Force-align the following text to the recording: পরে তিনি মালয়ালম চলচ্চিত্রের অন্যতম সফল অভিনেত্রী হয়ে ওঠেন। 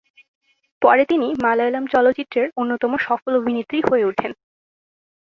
পরে 0.81 1.03
তিনি 1.05 1.27
মালয়ালম 1.43 1.83
চলচ্চিত্রের 1.87 2.47
অন্যতম 2.57 2.91
সফল 3.07 3.31
অভিনেত্রী 3.35 3.79
হয়ে 3.89 4.05
ওঠেন। 4.05 4.31